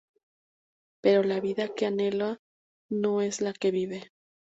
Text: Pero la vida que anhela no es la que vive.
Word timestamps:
Pero 1.03 1.21
la 1.21 1.39
vida 1.39 1.75
que 1.75 1.85
anhela 1.85 2.39
no 2.89 3.21
es 3.21 3.39
la 3.39 3.53
que 3.53 3.69
vive. 3.69 4.09